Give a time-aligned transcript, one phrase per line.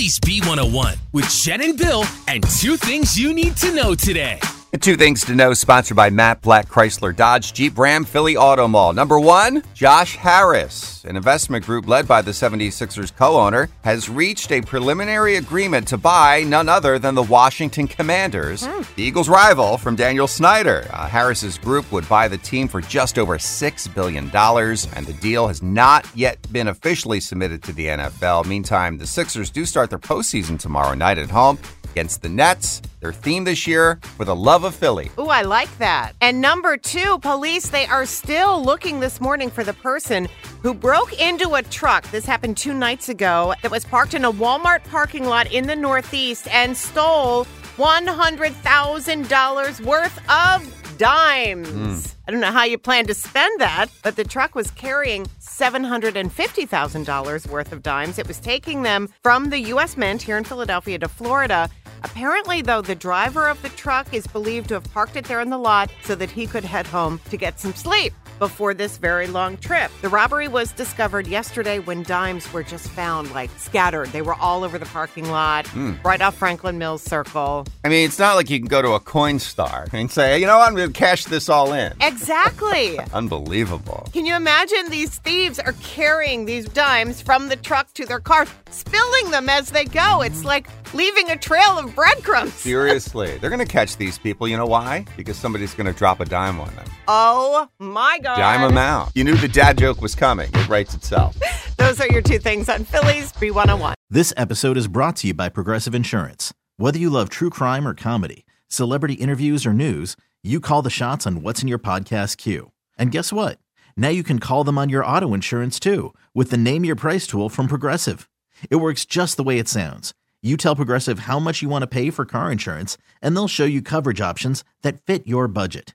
[0.00, 4.40] Philly's B101 with Jen and Bill and two things you need to know today.
[4.80, 8.94] Two things to know, sponsored by Matt Blatt, Chrysler Dodge Jeep Ram Philly Auto Mall.
[8.94, 14.50] Number one, Josh Harris, an investment group led by the 76ers co owner, has reached
[14.52, 18.62] a preliminary agreement to buy none other than the Washington Commanders,
[18.96, 20.86] the Eagles' rival from Daniel Snyder.
[20.94, 25.46] Uh, Harris's group would buy the team for just over $6 billion, and the deal
[25.46, 28.46] has not yet been officially submitted to the NFL.
[28.46, 31.58] Meantime, the Sixers do start their postseason tomorrow night at home
[31.90, 32.80] against the Nets.
[33.00, 35.10] Their theme this year, For the Love of Philly.
[35.18, 36.12] Ooh, I like that.
[36.20, 40.28] And number two, police, they are still looking this morning for the person
[40.62, 42.08] who broke into a truck.
[42.10, 45.76] This happened two nights ago that was parked in a Walmart parking lot in the
[45.76, 51.68] Northeast and stole $100,000 worth of dimes.
[51.70, 51.96] Hmm.
[52.28, 57.46] I don't know how you plan to spend that, but the truck was carrying $750,000
[57.48, 58.18] worth of dimes.
[58.18, 59.96] It was taking them from the U.S.
[59.96, 61.70] Mint here in Philadelphia to Florida.
[62.02, 65.50] Apparently, though, the driver of the truck is believed to have parked it there in
[65.50, 69.28] the lot so that he could head home to get some sleep before this very
[69.28, 69.92] long trip.
[70.02, 74.08] The robbery was discovered yesterday when dimes were just found like scattered.
[74.08, 75.92] They were all over the parking lot, hmm.
[76.04, 77.66] right off Franklin Mills Circle.
[77.84, 80.58] I mean, it's not like you can go to a Coinstar and say, you know
[80.58, 81.92] what, I'm going to cash this all in.
[82.00, 82.98] Exactly.
[83.12, 84.08] Unbelievable.
[84.12, 88.46] Can you imagine these thieves are carrying these dimes from the truck to their car,
[88.70, 90.22] spilling them as they go?
[90.22, 92.54] It's like leaving a trail of breadcrumbs.
[92.70, 94.48] Seriously, they're going to catch these people.
[94.48, 95.04] You know why?
[95.16, 96.86] Because somebody's going to drop a dime on them.
[97.08, 98.36] Oh my God.
[98.36, 99.10] Dime them out.
[99.14, 100.50] You knew the dad joke was coming.
[100.54, 101.36] It writes itself.
[101.76, 103.94] Those are your two things on Philly's B101.
[104.08, 106.52] This episode is brought to you by Progressive Insurance.
[106.76, 111.26] Whether you love true crime or comedy, celebrity interviews or news, you call the shots
[111.26, 112.70] on what's in your podcast queue.
[112.98, 113.58] And guess what?
[113.96, 117.26] Now you can call them on your auto insurance too with the Name Your Price
[117.26, 118.28] tool from Progressive.
[118.70, 120.14] It works just the way it sounds.
[120.42, 123.66] You tell Progressive how much you want to pay for car insurance, and they'll show
[123.66, 125.94] you coverage options that fit your budget.